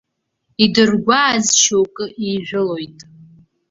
[0.63, 1.95] Идыргәааз шьоук
[2.27, 2.97] еижәылоит.